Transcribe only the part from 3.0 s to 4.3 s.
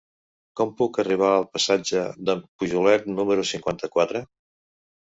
número cinquanta-quatre?